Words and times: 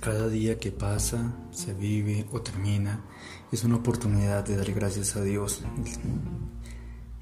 Cada 0.00 0.28
día 0.28 0.58
que 0.58 0.72
pasa, 0.72 1.30
se 1.50 1.74
vive 1.74 2.26
o 2.32 2.40
termina, 2.40 3.04
es 3.52 3.64
una 3.64 3.76
oportunidad 3.76 4.42
de 4.46 4.56
dar 4.56 4.72
gracias 4.72 5.14
a 5.14 5.22
Dios. 5.22 5.60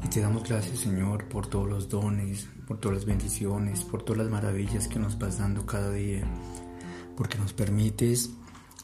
Y 0.05 0.09
te 0.09 0.21
damos 0.21 0.45
gracias, 0.45 0.79
Señor, 0.79 1.29
por 1.29 1.49
todos 1.49 1.69
los 1.69 1.89
dones, 1.89 2.47
por 2.69 2.79
todas 2.79 2.99
las 2.99 3.05
bendiciones, 3.05 3.83
por 3.83 4.05
todas 4.05 4.19
las 4.23 4.31
maravillas 4.31 4.87
que 4.87 5.01
nos 5.01 5.19
vas 5.19 5.39
dando 5.39 5.67
cada 5.67 5.91
día, 5.91 6.25
porque 7.17 7.37
nos 7.37 7.53
permites 7.53 8.31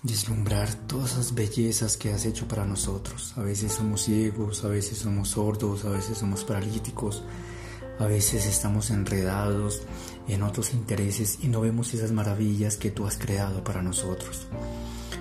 vislumbrar 0.03 0.75
todas 0.89 1.13
esas 1.13 1.33
bellezas 1.33 1.97
que 1.97 2.13
has 2.13 2.27
hecho 2.27 2.49
para 2.49 2.65
nosotros. 2.65 3.33
A 3.39 3.43
veces 3.43 3.75
somos 3.75 4.03
ciegos, 4.03 4.65
a 4.65 4.69
veces 4.69 4.99
somos 4.99 5.29
sordos, 5.29 5.85
a 5.85 5.91
veces 5.91 6.19
somos 6.19 6.43
paralíticos, 6.43 7.23
a 7.99 8.07
veces 8.07 8.47
estamos 8.47 8.91
enredados 8.91 9.83
en 10.29 10.43
otros 10.43 10.73
intereses 10.75 11.39
y 11.43 11.49
no 11.49 11.61
vemos 11.61 11.95
esas 11.95 12.13
maravillas 12.13 12.77
que 12.77 12.91
tú 12.91 13.07
has 13.07 13.17
creado 13.17 13.63
para 13.63 13.83
nosotros. 13.83 14.47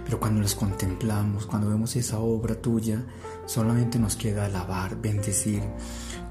Pero 0.06 0.20
cuando 0.20 0.42
las 0.42 0.56
contemplamos, 0.56 1.46
cuando 1.46 1.70
vemos 1.70 1.96
esa 1.96 2.20
obra 2.20 2.56
tuya, 2.56 3.04
solamente 3.46 4.00
nos 4.00 4.16
queda 4.16 4.46
alabar, 4.46 5.00
bendecir. 5.00 5.64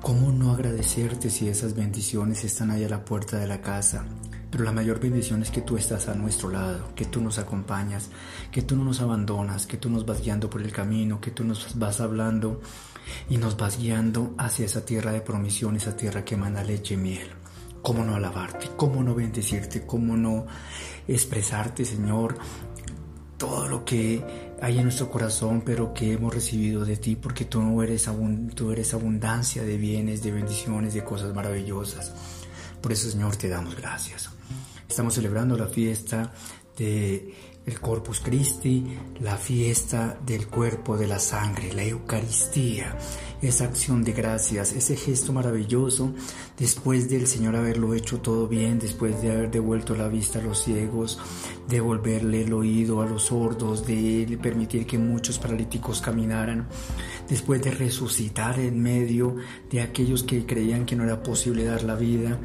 ¿Cómo 0.02 0.32
no 0.32 0.52
agradecerte 0.52 1.30
si 1.30 1.48
esas 1.48 1.74
bendiciones 1.74 2.44
están 2.44 2.70
ahí 2.70 2.84
a 2.84 2.88
la 2.88 3.04
puerta 3.04 3.38
de 3.38 3.46
la 3.46 3.60
casa? 3.60 4.04
Pero 4.52 4.64
la 4.64 4.72
mayor 4.72 5.00
bendición 5.00 5.40
es 5.42 5.50
que 5.50 5.62
tú 5.62 5.78
estás 5.78 6.08
a 6.08 6.14
nuestro 6.14 6.50
lado, 6.50 6.94
que 6.94 7.06
tú 7.06 7.22
nos 7.22 7.38
acompañas, 7.38 8.10
que 8.50 8.60
tú 8.60 8.76
no 8.76 8.84
nos 8.84 9.00
abandonas, 9.00 9.66
que 9.66 9.78
tú 9.78 9.88
nos 9.88 10.04
vas 10.04 10.20
guiando 10.22 10.50
por 10.50 10.60
el 10.60 10.70
camino, 10.70 11.22
que 11.22 11.30
tú 11.30 11.42
nos 11.42 11.78
vas 11.78 12.02
hablando 12.02 12.60
y 13.30 13.38
nos 13.38 13.56
vas 13.56 13.78
guiando 13.78 14.34
hacia 14.36 14.66
esa 14.66 14.84
tierra 14.84 15.10
de 15.10 15.22
promisión, 15.22 15.74
esa 15.76 15.96
tierra 15.96 16.22
que 16.22 16.34
emana 16.34 16.62
leche 16.62 16.94
y 16.94 16.98
miel. 16.98 17.28
¿Cómo 17.80 18.04
no 18.04 18.14
alabarte? 18.14 18.68
¿Cómo 18.76 19.02
no 19.02 19.14
bendecirte? 19.14 19.86
¿Cómo 19.86 20.18
no 20.18 20.46
expresarte, 21.08 21.86
Señor, 21.86 22.36
todo 23.38 23.68
lo 23.68 23.86
que 23.86 24.22
hay 24.60 24.76
en 24.76 24.84
nuestro 24.84 25.10
corazón, 25.10 25.62
pero 25.64 25.94
que 25.94 26.12
hemos 26.12 26.32
recibido 26.34 26.84
de 26.84 26.98
ti, 26.98 27.16
porque 27.16 27.46
tú, 27.46 27.62
no 27.62 27.82
eres, 27.82 28.06
tú 28.54 28.70
eres 28.70 28.92
abundancia 28.92 29.62
de 29.64 29.78
bienes, 29.78 30.22
de 30.22 30.30
bendiciones, 30.30 30.92
de 30.92 31.02
cosas 31.02 31.34
maravillosas. 31.34 32.12
Por 32.82 32.92
eso, 32.92 33.08
Señor, 33.08 33.36
te 33.36 33.48
damos 33.48 33.76
gracias. 33.76 34.28
Estamos 34.88 35.14
celebrando 35.14 35.56
la 35.56 35.68
fiesta 35.68 36.32
el 37.64 37.80
Corpus 37.80 38.20
Christi, 38.20 38.84
la 39.20 39.36
fiesta 39.36 40.18
del 40.26 40.48
cuerpo, 40.48 40.96
de 40.96 41.06
la 41.06 41.20
sangre, 41.20 41.72
la 41.72 41.84
Eucaristía, 41.84 42.98
esa 43.40 43.64
acción 43.64 44.02
de 44.02 44.12
gracias, 44.12 44.72
ese 44.72 44.96
gesto 44.96 45.32
maravilloso 45.32 46.12
después 46.58 47.08
del 47.08 47.26
Señor 47.26 47.56
haberlo 47.56 47.94
hecho 47.94 48.20
todo 48.20 48.48
bien, 48.48 48.78
después 48.78 49.22
de 49.22 49.30
haber 49.30 49.50
devuelto 49.50 49.96
la 49.96 50.08
vista 50.08 50.40
a 50.40 50.42
los 50.42 50.62
ciegos, 50.62 51.20
devolverle 51.68 52.42
el 52.42 52.52
oído 52.52 53.00
a 53.00 53.06
los 53.06 53.24
sordos, 53.24 53.86
de 53.86 54.38
permitir 54.42 54.86
que 54.86 54.98
muchos 54.98 55.38
paralíticos 55.38 56.00
caminaran, 56.00 56.68
después 57.28 57.62
de 57.62 57.70
resucitar 57.70 58.58
en 58.58 58.82
medio 58.82 59.36
de 59.70 59.82
aquellos 59.82 60.24
que 60.24 60.44
creían 60.46 60.84
que 60.84 60.96
no 60.96 61.04
era 61.04 61.22
posible 61.22 61.64
dar 61.64 61.84
la 61.84 61.94
vida 61.94 62.40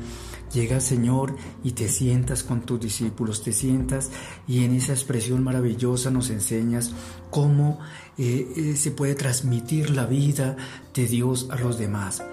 Llega 0.54 0.80
Señor 0.80 1.36
y 1.64 1.72
te 1.72 1.90
sientas 1.90 2.44
con 2.44 2.62
tus 2.62 2.80
discípulos, 2.80 3.44
te 3.44 3.52
sientas 3.52 4.10
y 4.48 4.64
en 4.64 4.74
esa 4.76 4.94
expresión 4.94 5.44
maravillosa 5.44 6.10
nos 6.10 6.30
enseñas 6.30 6.94
cómo 7.30 7.80
eh, 8.18 8.48
eh, 8.56 8.76
se 8.78 8.92
puede 8.92 9.16
transmitir 9.16 9.90
la 9.90 10.06
vida 10.06 10.56
de 10.94 11.06
Dios 11.06 11.48
a 11.52 11.58
los 11.58 11.78
demás. 11.78 12.24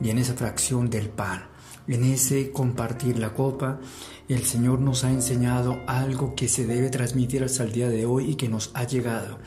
Y 0.00 0.10
en 0.10 0.18
esa 0.18 0.34
fracción 0.34 0.88
del 0.88 1.08
pan, 1.08 1.46
en 1.88 2.04
ese 2.04 2.52
compartir 2.52 3.18
la 3.18 3.34
copa, 3.34 3.80
el 4.28 4.44
Señor 4.44 4.80
nos 4.80 5.04
ha 5.04 5.10
enseñado 5.10 5.80
algo 5.86 6.34
que 6.34 6.48
se 6.48 6.66
debe 6.66 6.90
transmitir 6.90 7.42
hasta 7.42 7.64
el 7.64 7.72
día 7.72 7.88
de 7.88 8.06
hoy 8.06 8.30
y 8.30 8.34
que 8.36 8.48
nos 8.48 8.70
ha 8.74 8.84
llegado. 8.84 9.38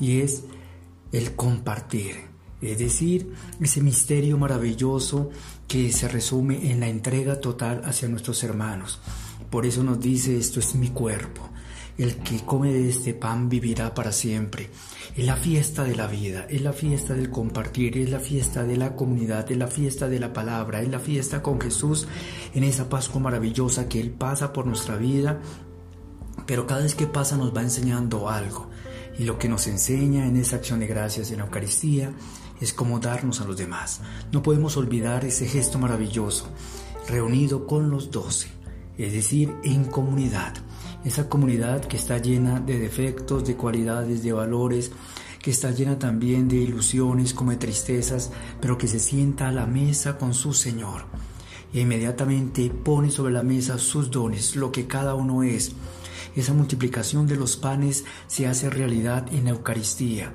Y 0.00 0.20
es 0.20 0.44
el 1.12 1.36
compartir 1.36 2.28
es 2.60 2.78
decir, 2.78 3.32
ese 3.60 3.80
misterio 3.80 4.36
maravilloso 4.36 5.30
que 5.66 5.92
se 5.92 6.08
resume 6.08 6.70
en 6.70 6.80
la 6.80 6.88
entrega 6.88 7.40
total 7.40 7.82
hacia 7.84 8.08
nuestros 8.08 8.42
hermanos. 8.42 9.00
Por 9.50 9.64
eso 9.64 9.82
nos 9.82 10.00
dice, 10.00 10.36
esto 10.36 10.60
es 10.60 10.74
mi 10.74 10.88
cuerpo. 10.88 11.48
El 11.96 12.16
que 12.16 12.44
come 12.44 12.72
de 12.72 12.88
este 12.88 13.12
pan 13.12 13.48
vivirá 13.48 13.94
para 13.94 14.12
siempre. 14.12 14.70
Es 15.16 15.24
la 15.24 15.36
fiesta 15.36 15.84
de 15.84 15.96
la 15.96 16.06
vida, 16.06 16.46
es 16.48 16.62
la 16.62 16.72
fiesta 16.72 17.14
del 17.14 17.30
compartir, 17.30 17.98
es 17.98 18.10
la 18.10 18.20
fiesta 18.20 18.62
de 18.62 18.76
la 18.76 18.94
comunidad, 18.94 19.50
es 19.50 19.58
la 19.58 19.66
fiesta 19.66 20.08
de 20.08 20.20
la 20.20 20.32
palabra, 20.32 20.80
es 20.80 20.88
la 20.88 21.00
fiesta 21.00 21.42
con 21.42 21.60
Jesús 21.60 22.06
en 22.54 22.62
esa 22.62 22.88
Pascua 22.88 23.20
maravillosa 23.20 23.88
que 23.88 24.00
Él 24.00 24.10
pasa 24.10 24.52
por 24.52 24.66
nuestra 24.66 24.96
vida, 24.96 25.40
pero 26.46 26.66
cada 26.66 26.82
vez 26.82 26.94
que 26.94 27.06
pasa 27.06 27.36
nos 27.36 27.54
va 27.54 27.62
enseñando 27.62 28.28
algo. 28.28 28.70
Y 29.18 29.24
lo 29.24 29.38
que 29.38 29.48
nos 29.48 29.66
enseña 29.66 30.26
en 30.26 30.36
esa 30.36 30.56
acción 30.56 30.78
de 30.78 30.86
gracias 30.86 31.32
en 31.32 31.38
la 31.38 31.46
Eucaristía 31.46 32.12
es 32.60 32.72
como 32.72 33.00
darnos 33.00 33.40
a 33.40 33.44
los 33.44 33.56
demás. 33.56 34.00
No 34.32 34.42
podemos 34.42 34.76
olvidar 34.76 35.24
ese 35.24 35.46
gesto 35.46 35.78
maravilloso, 35.78 36.48
reunido 37.08 37.66
con 37.66 37.90
los 37.90 38.10
doce, 38.10 38.48
es 38.96 39.12
decir, 39.12 39.54
en 39.62 39.84
comunidad. 39.84 40.54
Esa 41.04 41.28
comunidad 41.28 41.84
que 41.84 41.96
está 41.96 42.18
llena 42.18 42.60
de 42.60 42.78
defectos, 42.78 43.46
de 43.46 43.56
cualidades, 43.56 44.22
de 44.22 44.32
valores, 44.32 44.90
que 45.40 45.52
está 45.52 45.70
llena 45.70 45.98
también 45.98 46.48
de 46.48 46.56
ilusiones 46.56 47.32
como 47.32 47.52
de 47.52 47.56
tristezas, 47.56 48.32
pero 48.60 48.76
que 48.76 48.88
se 48.88 48.98
sienta 48.98 49.48
a 49.48 49.52
la 49.52 49.66
mesa 49.66 50.18
con 50.18 50.34
su 50.34 50.52
Señor. 50.52 51.04
E 51.72 51.80
inmediatamente 51.80 52.70
pone 52.70 53.10
sobre 53.10 53.32
la 53.32 53.42
mesa 53.42 53.78
sus 53.78 54.10
dones, 54.10 54.56
lo 54.56 54.72
que 54.72 54.86
cada 54.86 55.14
uno 55.14 55.42
es. 55.42 55.72
Esa 56.34 56.52
multiplicación 56.52 57.26
de 57.26 57.36
los 57.36 57.56
panes 57.56 58.04
se 58.26 58.46
hace 58.46 58.70
realidad 58.70 59.26
en 59.32 59.44
la 59.44 59.50
Eucaristía 59.50 60.32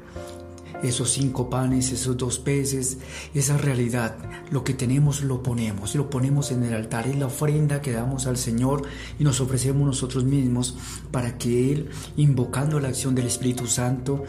esos 0.84 1.12
cinco 1.12 1.50
panes, 1.50 1.92
esos 1.92 2.18
dos 2.18 2.40
peces, 2.40 2.98
esa 3.34 3.58
realidad, 3.58 4.16
lo 4.52 4.64
que 4.64 4.74
tenemos 4.74 5.24
lo 5.24 5.42
ponemos, 5.42 5.96
lo 5.96 6.10
ponemos 6.10 6.52
en 6.52 6.64
el 6.64 6.74
altar, 6.74 7.08
es 7.08 7.18
la 7.18 7.28
ofrenda 7.28 7.82
que 7.82 7.92
damos 7.92 8.28
al 8.28 8.38
Señor 8.38 8.84
y 9.18 9.24
nos 9.24 9.42
ofrecemos 9.42 9.86
nosotros 9.86 10.24
mismos 10.26 10.76
para 11.12 11.38
que 11.38 11.72
Él, 11.72 11.90
invocando 12.18 12.80
la 12.80 12.90
acción 12.90 13.16
del 13.16 13.28
Espíritu 13.28 13.68
Santo, 13.68 14.26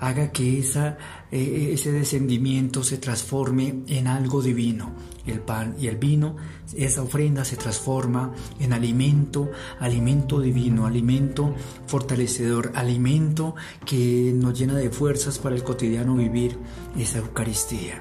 haga 0.00 0.30
que 0.30 0.58
esa, 0.58 0.96
eh, 1.30 1.70
ese 1.72 1.92
descendimiento 1.92 2.82
se 2.82 2.98
transforme 2.98 3.82
en 3.86 4.06
algo 4.06 4.42
divino. 4.42 4.92
El 5.26 5.40
pan 5.40 5.76
y 5.78 5.88
el 5.88 5.96
vino, 5.96 6.36
esa 6.74 7.02
ofrenda 7.02 7.44
se 7.44 7.56
transforma 7.56 8.32
en 8.58 8.72
alimento, 8.72 9.50
alimento 9.78 10.40
divino, 10.40 10.86
alimento 10.86 11.54
fortalecedor, 11.86 12.72
alimento 12.74 13.54
que 13.84 14.32
nos 14.34 14.58
llena 14.58 14.74
de 14.74 14.90
fuerzas 14.90 15.38
para 15.38 15.54
el 15.54 15.62
cotidiano 15.62 16.14
vivir, 16.14 16.56
esa 16.96 17.18
Eucaristía. 17.18 18.00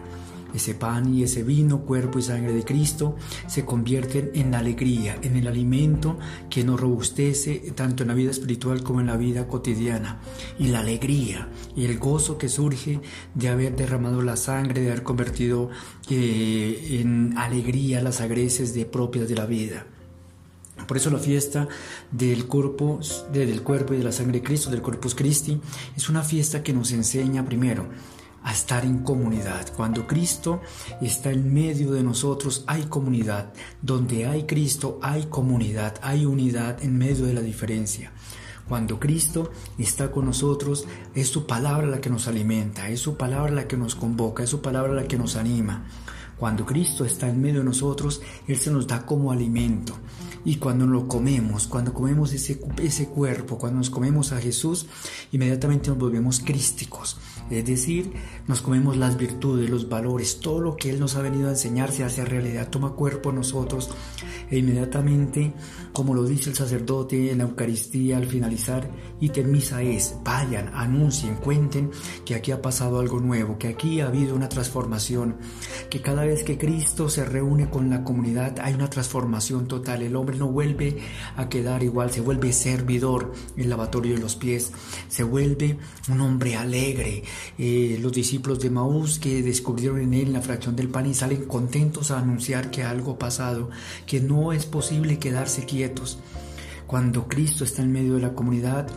Ese 0.54 0.74
pan 0.74 1.14
y 1.14 1.24
ese 1.24 1.44
vino, 1.44 1.82
cuerpo 1.82 2.20
y 2.20 2.22
sangre 2.22 2.54
de 2.54 2.64
Cristo, 2.64 3.16
se 3.48 3.66
convierten 3.66 4.32
en 4.34 4.52
la 4.52 4.60
alegría, 4.60 5.18
en 5.22 5.36
el 5.36 5.48
alimento 5.48 6.18
que 6.50 6.64
nos 6.64 6.80
robustece 6.80 7.72
tanto 7.76 8.04
en 8.04 8.10
la 8.10 8.16
vida 8.16 8.32
espiritual 8.32 8.84
como 8.84 9.02
en 9.02 9.08
la 9.08 9.18
vida 9.18 9.48
cotidiana. 9.48 10.20
Y 10.60 10.68
la 10.68 10.80
alegría 10.80 11.50
y 11.76 11.86
el 11.86 12.00
gozo 12.00 12.38
que 12.38 12.50
surge 12.50 13.02
de 13.36 13.50
haber 13.50 13.76
derramado 13.76 14.22
la 14.22 14.38
sangre, 14.38 14.82
de 14.82 14.92
haber 14.92 15.04
convertido 15.04 15.70
eh, 16.10 17.00
en 17.02 17.38
alegría 17.38 18.02
las 18.02 18.22
agreses 18.22 18.74
de 18.74 18.86
propias 18.86 19.28
de 19.28 19.36
la 19.36 19.46
vida. 19.46 19.86
Por 20.88 20.98
eso 20.98 21.10
la 21.10 21.20
fiesta 21.20 21.68
del 22.12 22.46
cuerpo, 22.46 23.00
del 23.34 23.62
cuerpo 23.64 23.94
y 23.94 23.98
de 23.98 24.04
la 24.04 24.12
sangre 24.12 24.40
de 24.40 24.46
Cristo, 24.46 24.70
del 24.70 24.82
Corpus 24.82 25.16
Christi, 25.16 25.60
es 25.96 26.08
una 26.08 26.22
fiesta 26.24 26.64
que 26.64 26.72
nos 26.72 26.92
enseña 26.92 27.44
primero 27.44 27.88
a 28.48 28.54
estar 28.54 28.86
en 28.86 29.00
comunidad. 29.00 29.74
Cuando 29.76 30.08
Cristo 30.08 30.62
está 31.02 31.32
en 31.32 31.54
medio 31.54 31.92
de 31.92 32.02
nosotros, 32.02 32.64
hay 32.66 32.84
comunidad. 32.84 33.52
Donde 33.82 34.26
hay 34.26 34.46
Cristo, 34.46 35.00
hay 35.02 35.26
comunidad, 35.26 35.96
hay 36.02 36.26
unidad 36.26 36.82
en 36.82 36.98
medio 36.98 37.26
de 37.26 37.34
la 37.34 37.42
diferencia. 37.42 38.14
Cuando 38.66 39.02
Cristo 39.02 39.52
está 39.78 40.12
con 40.12 40.28
nosotros, 40.28 40.86
es 41.14 41.28
su 41.28 41.46
palabra 41.46 41.88
la 41.88 42.00
que 42.00 42.10
nos 42.10 42.30
alimenta, 42.30 42.88
es 42.88 43.02
su 43.02 43.18
palabra 43.18 43.52
la 43.52 43.68
que 43.68 43.76
nos 43.76 43.96
convoca, 43.96 44.44
es 44.44 44.50
su 44.50 44.62
palabra 44.62 44.94
la 44.94 45.10
que 45.10 45.18
nos 45.18 45.36
anima. 45.36 45.86
Cuando 46.38 46.66
Cristo 46.66 47.04
está 47.04 47.28
en 47.28 47.42
medio 47.42 47.60
de 47.60 47.66
nosotros, 47.66 48.22
Él 48.48 48.56
se 48.56 48.72
nos 48.72 48.88
da 48.88 49.06
como 49.06 49.34
alimento. 49.34 49.94
Y 50.48 50.56
cuando 50.56 50.88
lo 50.88 51.10
comemos, 51.10 51.68
cuando 51.68 51.94
comemos 51.94 52.32
ese, 52.32 52.58
ese 52.82 53.10
cuerpo, 53.10 53.58
cuando 53.58 53.80
nos 53.80 53.90
comemos 53.90 54.32
a 54.32 54.40
Jesús, 54.40 54.86
inmediatamente 55.34 55.90
nos 55.90 56.00
volvemos 56.00 56.40
crísticos. 56.40 57.18
Es 57.50 57.66
decir, 57.66 58.14
nos 58.48 58.62
comemos 58.62 58.96
las 58.96 59.18
virtudes, 59.18 59.70
los 59.70 59.90
valores, 59.90 60.40
todo 60.40 60.62
lo 60.62 60.78
que 60.78 60.90
Él 60.90 61.02
nos 61.02 61.18
ha 61.18 61.22
venido 61.22 61.50
a 61.50 61.52
enseñar 61.52 61.92
se 61.92 62.06
hace 62.06 62.24
realidad, 62.24 62.70
toma 62.70 62.94
cuerpo 62.94 63.32
en 63.32 63.36
nosotros 63.36 63.90
e 64.50 64.58
inmediatamente, 64.60 65.54
como 65.92 66.14
lo 66.14 66.24
dice 66.24 66.50
el 66.52 66.56
sacerdote 66.56 67.32
en 67.32 67.40
la 67.40 67.44
Eucaristía 67.44 68.16
al 68.16 68.26
finalizar, 68.26 68.90
y 69.20 69.30
misa 69.44 69.82
es, 69.82 70.16
vayan, 70.24 70.72
anuncien, 70.74 71.36
cuenten 71.36 71.92
que 72.24 72.36
aquí 72.36 72.52
ha 72.52 72.62
pasado 72.62 73.00
algo 73.00 73.20
nuevo, 73.20 73.58
que 73.58 73.68
aquí 73.68 74.00
ha 74.00 74.08
habido 74.08 74.36
una 74.36 74.48
transformación, 74.48 75.36
que 75.90 76.02
cada 76.02 76.24
vez 76.24 76.44
que 76.44 76.58
Cristo 76.58 77.10
se 77.10 77.26
reúne 77.26 77.70
con 77.70 77.90
la 77.90 78.06
comunidad 78.06 78.60
hay 78.62 78.74
una 78.74 78.90
transformación 78.90 79.68
total, 79.68 80.02
el 80.04 80.16
hombre 80.16 80.37
No 80.38 80.48
vuelve 80.48 80.98
a 81.36 81.50
quedar 81.50 81.84
igual, 81.84 82.12
se 82.12 82.22
vuelve 82.22 82.54
servidor, 82.54 83.34
el 83.56 83.70
lavatorio 83.70 84.16
de 84.16 84.22
los 84.22 84.36
pies, 84.36 84.72
se 85.08 85.24
vuelve 85.24 85.78
un 86.10 86.22
hombre 86.22 86.56
alegre. 86.56 87.24
Eh, 87.58 87.98
los 88.02 88.12
discípulos 88.12 88.60
de 88.60 88.70
Maús 88.70 89.20
que 89.20 89.42
descubrieron 89.42 90.02
en 90.02 90.14
Él 90.14 90.34
la 90.34 90.42
fracción 90.42 90.76
del 90.76 90.90
pan 90.90 91.06
y 91.06 91.14
salen 91.14 91.46
contentos 91.46 92.12
a 92.12 92.20
anunciar 92.20 92.72
que 92.72 92.84
algo 92.84 93.14
ha 93.14 93.20
pasado, 93.20 93.70
que 94.06 94.20
no 94.20 94.54
es 94.54 94.66
posible 94.66 95.20
quedarse 95.20 95.66
quietos. 95.66 96.20
Cuando 96.86 97.28
Cristo 97.28 97.64
está 97.64 97.82
en 97.82 97.92
medio 97.92 98.16
de 98.16 98.22
la 98.22 98.34
comunidad, 98.34 98.88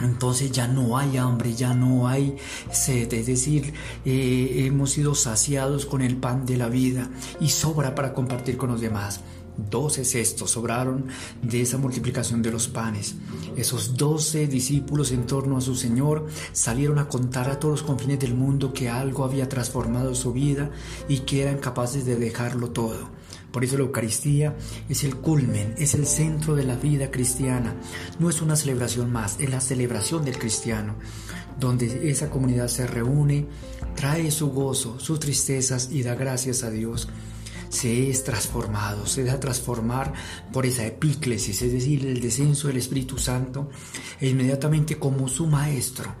entonces 0.00 0.52
ya 0.52 0.68
no 0.68 0.98
hay 0.98 1.16
hambre, 1.16 1.54
ya 1.54 1.72
no 1.72 2.06
hay 2.06 2.36
sed, 2.70 3.12
es 3.14 3.26
decir, 3.26 3.72
eh, 4.04 4.64
hemos 4.66 4.90
sido 4.90 5.14
saciados 5.14 5.86
con 5.86 6.02
el 6.02 6.16
pan 6.16 6.44
de 6.44 6.58
la 6.58 6.68
vida 6.68 7.08
y 7.40 7.48
sobra 7.48 7.94
para 7.94 8.12
compartir 8.12 8.56
con 8.56 8.70
los 8.70 8.80
demás. 8.80 9.20
Doce 9.56 10.04
cestos 10.04 10.50
sobraron 10.50 11.06
de 11.42 11.62
esa 11.62 11.78
multiplicación 11.78 12.42
de 12.42 12.50
los 12.50 12.68
panes. 12.68 13.14
Esos 13.56 13.96
doce 13.96 14.46
discípulos 14.46 15.12
en 15.12 15.26
torno 15.26 15.56
a 15.56 15.62
su 15.62 15.74
Señor 15.74 16.26
salieron 16.52 16.98
a 16.98 17.08
contar 17.08 17.48
a 17.48 17.58
todos 17.58 17.80
los 17.80 17.82
confines 17.82 18.20
del 18.20 18.34
mundo 18.34 18.72
que 18.72 18.90
algo 18.90 19.24
había 19.24 19.48
transformado 19.48 20.14
su 20.14 20.32
vida 20.32 20.70
y 21.08 21.20
que 21.20 21.42
eran 21.42 21.58
capaces 21.58 22.04
de 22.04 22.16
dejarlo 22.16 22.70
todo. 22.70 23.08
Por 23.50 23.64
eso 23.64 23.78
la 23.78 23.84
Eucaristía 23.84 24.54
es 24.90 25.02
el 25.04 25.16
culmen, 25.16 25.74
es 25.78 25.94
el 25.94 26.06
centro 26.06 26.54
de 26.54 26.64
la 26.64 26.76
vida 26.76 27.10
cristiana. 27.10 27.74
No 28.18 28.28
es 28.28 28.42
una 28.42 28.56
celebración 28.56 29.10
más, 29.10 29.40
es 29.40 29.48
la 29.48 29.62
celebración 29.62 30.26
del 30.26 30.38
cristiano, 30.38 30.96
donde 31.58 32.10
esa 32.10 32.28
comunidad 32.28 32.68
se 32.68 32.86
reúne, 32.86 33.46
trae 33.94 34.30
su 34.30 34.50
gozo, 34.50 35.00
sus 35.00 35.18
tristezas 35.20 35.88
y 35.90 36.02
da 36.02 36.14
gracias 36.14 36.62
a 36.64 36.70
Dios 36.70 37.08
se 37.68 38.10
es 38.10 38.24
transformado, 38.24 39.06
se 39.06 39.24
da 39.24 39.40
transformar 39.40 40.12
por 40.52 40.66
esa 40.66 40.86
epíclesis, 40.86 41.62
es 41.62 41.72
decir, 41.72 42.06
el 42.06 42.20
descenso 42.20 42.68
del 42.68 42.78
Espíritu 42.78 43.18
Santo, 43.18 43.70
e 44.20 44.28
inmediatamente 44.28 44.98
como 44.98 45.28
su 45.28 45.46
Maestro 45.46 46.14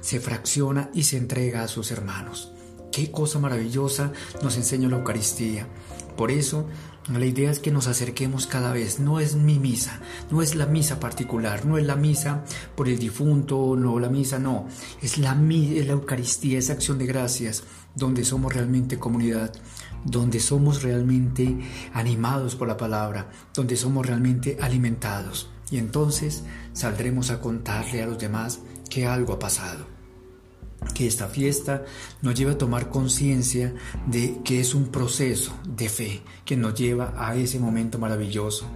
se 0.00 0.20
fracciona 0.20 0.90
y 0.94 1.04
se 1.04 1.16
entrega 1.16 1.62
a 1.62 1.68
sus 1.68 1.90
hermanos. 1.90 2.52
Qué 2.90 3.10
cosa 3.10 3.38
maravillosa 3.38 4.12
nos 4.42 4.56
enseña 4.56 4.88
la 4.88 4.98
Eucaristía. 4.98 5.66
Por 6.16 6.30
eso, 6.30 6.66
la 7.10 7.24
idea 7.24 7.50
es 7.50 7.58
que 7.58 7.70
nos 7.70 7.88
acerquemos 7.88 8.46
cada 8.46 8.72
vez. 8.72 9.00
No 9.00 9.18
es 9.18 9.34
mi 9.34 9.58
misa, 9.58 10.00
no 10.30 10.42
es 10.42 10.54
la 10.54 10.66
misa 10.66 11.00
particular, 11.00 11.64
no 11.64 11.78
es 11.78 11.86
la 11.86 11.96
misa 11.96 12.44
por 12.76 12.88
el 12.88 12.98
difunto, 12.98 13.76
no 13.76 13.98
la 13.98 14.08
misa, 14.08 14.38
no. 14.38 14.68
Es 15.00 15.18
la, 15.18 15.32
es 15.32 15.86
la 15.86 15.92
Eucaristía, 15.92 16.58
esa 16.58 16.74
acción 16.74 16.98
de 16.98 17.06
gracias, 17.06 17.64
donde 17.94 18.24
somos 18.24 18.52
realmente 18.54 18.98
comunidad, 18.98 19.52
donde 20.04 20.40
somos 20.40 20.82
realmente 20.82 21.58
animados 21.92 22.56
por 22.56 22.68
la 22.68 22.76
palabra, 22.76 23.30
donde 23.54 23.76
somos 23.76 24.06
realmente 24.06 24.58
alimentados. 24.60 25.50
Y 25.70 25.78
entonces 25.78 26.44
saldremos 26.72 27.30
a 27.30 27.40
contarle 27.40 28.02
a 28.02 28.06
los 28.06 28.18
demás 28.18 28.60
que 28.90 29.06
algo 29.06 29.34
ha 29.34 29.38
pasado 29.38 29.91
que 30.94 31.06
esta 31.06 31.28
fiesta 31.28 31.84
nos 32.20 32.34
lleva 32.34 32.52
a 32.52 32.58
tomar 32.58 32.90
conciencia 32.90 33.74
de 34.06 34.38
que 34.44 34.60
es 34.60 34.74
un 34.74 34.88
proceso 34.88 35.54
de 35.66 35.88
fe 35.88 36.22
que 36.44 36.56
nos 36.56 36.74
lleva 36.74 37.14
a 37.16 37.36
ese 37.36 37.58
momento 37.58 37.98
maravilloso, 37.98 38.66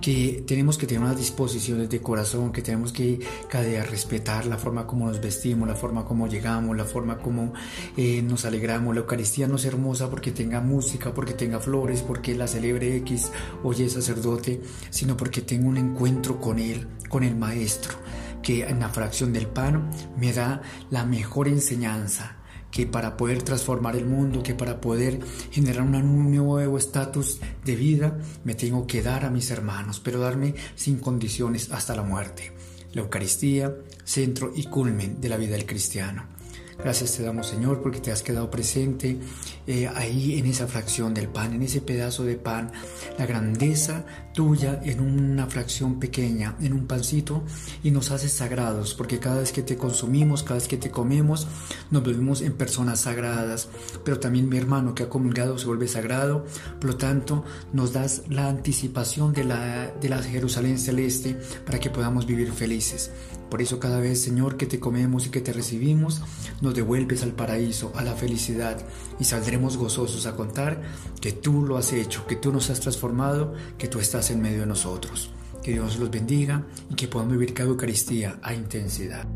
que 0.00 0.44
tenemos 0.46 0.78
que 0.78 0.86
tener 0.86 1.02
unas 1.02 1.16
disposiciones 1.16 1.90
de 1.90 2.00
corazón, 2.00 2.52
que 2.52 2.62
tenemos 2.62 2.92
que 2.92 3.18
cada 3.48 3.84
respetar 3.84 4.46
la 4.46 4.56
forma 4.56 4.86
como 4.86 5.06
nos 5.06 5.20
vestimos, 5.20 5.68
la 5.68 5.74
forma 5.74 6.04
como 6.04 6.28
llegamos, 6.28 6.76
la 6.76 6.84
forma 6.84 7.18
como 7.18 7.52
eh, 7.96 8.22
nos 8.22 8.44
alegramos. 8.44 8.94
La 8.94 9.00
Eucaristía 9.00 9.48
no 9.48 9.56
es 9.56 9.64
hermosa 9.64 10.08
porque 10.10 10.30
tenga 10.30 10.60
música, 10.60 11.12
porque 11.12 11.34
tenga 11.34 11.58
flores, 11.58 12.02
porque 12.02 12.34
la 12.34 12.46
celebre 12.46 12.96
X 12.98 13.30
o 13.62 13.72
Y 13.72 13.88
sacerdote, 13.88 14.60
sino 14.90 15.16
porque 15.16 15.42
tengo 15.42 15.68
un 15.68 15.76
encuentro 15.76 16.40
con 16.40 16.58
Él, 16.58 16.86
con 17.08 17.24
el 17.24 17.36
Maestro 17.36 17.98
que 18.48 18.64
en 18.64 18.80
la 18.80 18.88
fracción 18.88 19.34
del 19.34 19.46
pan 19.46 19.90
me 20.16 20.32
da 20.32 20.62
la 20.88 21.04
mejor 21.04 21.48
enseñanza 21.48 22.36
que 22.70 22.86
para 22.86 23.14
poder 23.14 23.42
transformar 23.42 23.94
el 23.94 24.06
mundo, 24.06 24.42
que 24.42 24.54
para 24.54 24.80
poder 24.80 25.20
generar 25.50 25.82
un 25.82 26.34
nuevo 26.34 26.78
estatus 26.78 27.40
de 27.66 27.76
vida, 27.76 28.16
me 28.44 28.54
tengo 28.54 28.86
que 28.86 29.02
dar 29.02 29.26
a 29.26 29.30
mis 29.30 29.50
hermanos, 29.50 30.00
pero 30.02 30.20
darme 30.20 30.54
sin 30.76 30.98
condiciones 30.98 31.70
hasta 31.72 31.94
la 31.94 32.02
muerte. 32.02 32.52
La 32.94 33.02
Eucaristía, 33.02 33.74
centro 34.02 34.50
y 34.56 34.64
culmen 34.64 35.20
de 35.20 35.28
la 35.28 35.36
vida 35.36 35.50
del 35.50 35.66
cristiano. 35.66 36.37
Gracias 36.78 37.16
te 37.16 37.24
damos 37.24 37.48
Señor 37.48 37.82
porque 37.82 37.98
te 37.98 38.12
has 38.12 38.22
quedado 38.22 38.50
presente 38.50 39.18
eh, 39.66 39.88
ahí 39.88 40.38
en 40.38 40.46
esa 40.46 40.68
fracción 40.68 41.12
del 41.12 41.28
pan, 41.28 41.52
en 41.52 41.62
ese 41.62 41.80
pedazo 41.80 42.24
de 42.24 42.36
pan, 42.36 42.70
la 43.18 43.26
grandeza 43.26 44.06
tuya 44.32 44.80
en 44.84 45.00
una 45.00 45.48
fracción 45.48 45.98
pequeña, 45.98 46.54
en 46.60 46.72
un 46.72 46.86
pancito 46.86 47.42
y 47.82 47.90
nos 47.90 48.12
haces 48.12 48.32
sagrados 48.32 48.94
porque 48.94 49.18
cada 49.18 49.40
vez 49.40 49.50
que 49.50 49.62
te 49.62 49.76
consumimos, 49.76 50.44
cada 50.44 50.54
vez 50.54 50.68
que 50.68 50.76
te 50.76 50.90
comemos, 50.90 51.48
nos 51.90 52.04
volvemos 52.04 52.42
en 52.42 52.52
personas 52.52 53.00
sagradas. 53.00 53.68
Pero 54.04 54.20
también 54.20 54.48
mi 54.48 54.56
hermano 54.56 54.94
que 54.94 55.02
ha 55.02 55.08
comulgado 55.08 55.58
se 55.58 55.66
vuelve 55.66 55.88
sagrado, 55.88 56.46
por 56.80 56.90
lo 56.90 56.96
tanto 56.96 57.44
nos 57.72 57.92
das 57.92 58.22
la 58.28 58.48
anticipación 58.48 59.32
de 59.32 59.44
la, 59.44 59.90
de 60.00 60.08
la 60.08 60.22
Jerusalén 60.22 60.78
celeste 60.78 61.36
para 61.66 61.80
que 61.80 61.90
podamos 61.90 62.24
vivir 62.24 62.52
felices. 62.52 63.10
Por 63.50 63.62
eso 63.62 63.78
cada 63.78 64.00
vez, 64.00 64.20
Señor, 64.20 64.56
que 64.56 64.66
te 64.66 64.80
comemos 64.80 65.26
y 65.26 65.30
que 65.30 65.40
te 65.40 65.52
recibimos, 65.52 66.22
nos 66.60 66.74
devuelves 66.74 67.22
al 67.22 67.32
paraíso, 67.32 67.92
a 67.94 68.02
la 68.02 68.14
felicidad, 68.14 68.84
y 69.18 69.24
saldremos 69.24 69.76
gozosos 69.76 70.26
a 70.26 70.36
contar 70.36 70.82
que 71.20 71.32
tú 71.32 71.62
lo 71.62 71.76
has 71.76 71.92
hecho, 71.92 72.26
que 72.26 72.36
tú 72.36 72.52
nos 72.52 72.70
has 72.70 72.80
transformado, 72.80 73.54
que 73.78 73.88
tú 73.88 74.00
estás 74.00 74.30
en 74.30 74.42
medio 74.42 74.60
de 74.60 74.66
nosotros. 74.66 75.30
Que 75.62 75.72
Dios 75.72 75.98
los 75.98 76.10
bendiga 76.10 76.64
y 76.90 76.94
que 76.94 77.08
podamos 77.08 77.32
vivir 77.32 77.52
cada 77.52 77.68
Eucaristía 77.68 78.38
a 78.42 78.54
intensidad. 78.54 79.26